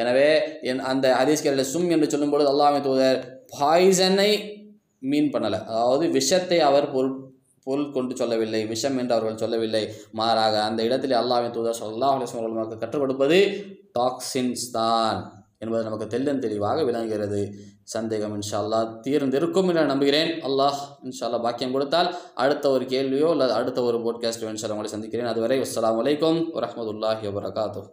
எனவே 0.00 0.30
என் 0.70 0.82
அந்த 0.92 1.06
ஹதீஸ்களில் 1.20 1.70
சும் 1.72 1.90
என்று 1.96 2.12
சொல்லும்பொழுது 2.14 2.50
அல்லாஹ்வின் 2.54 2.88
தூதர் 2.88 3.20
பாய்சனை 3.58 4.32
மீன் 5.02 5.32
பண்ணலை. 5.34 5.58
அதாவது 5.70 6.04
விஷத்தை 6.18 6.60
அவர் 6.68 6.88
பொருள் 6.94 7.16
பொருள் 7.66 7.92
கொண்டு 7.94 8.12
சொல்லவில்லை 8.20 8.60
விஷம் 8.70 8.98
என்று 9.00 9.14
அவர்கள் 9.16 9.42
சொல்லவில்லை. 9.42 9.82
மாறாக 10.18 10.54
அந்த 10.68 10.80
இடத்தில் 10.88 11.18
அல்லாஹ்வின் 11.22 11.56
தூதர் 11.56 11.82
சொல்லா 11.82 12.08
அலைஹி 12.14 12.36
அவர்கள் 12.36 12.58
நமக்கு 12.58 12.80
கற்றுக் 12.82 13.02
கொடுப்பது 13.02 13.38
டாக்ஸின்ஸ் 13.98 14.64
தான் 14.78 15.18
என்பது 15.62 15.82
நமக்கு 15.88 16.06
தெள்ளன் 16.14 16.42
தெளிவாக 16.44 16.84
விளங்குகிறது. 16.88 17.40
சந்தேகம் 17.94 18.34
இன்ஷா 18.38 18.58
அல்லாஹ் 18.62 18.90
தீர்ந்திருக்கும் 19.04 19.68
என 19.70 19.84
நம்புகிறேன். 19.92 20.30
அல்லாஹ் 20.48 20.80
இன்ஷா 21.06 21.28
பாக்கியம் 21.46 21.74
கொடுத்தால் 21.76 22.08
அடுத்த 22.44 22.70
ஒரு 22.76 22.84
கேள்வியோ 22.94 23.30
அல்லது 23.34 23.52
அடுத்த 23.58 23.82
ஒரு 23.88 23.98
போட்காஸ்ட்டோ 24.06 24.50
இன்ஷா 24.52 24.70
உங்களை 24.74 24.92
சந்திக்கிறேன். 24.94 25.30
அதுவரை 25.32 25.58
அஸ்லாம் 25.66 25.98
வலைக்கம் 26.00 26.40
வரமத்துல்லாஹி 26.56 27.26
வபரகாத்துஹ். 27.30 27.88